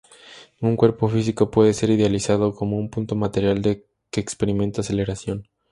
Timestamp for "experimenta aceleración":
4.19-5.47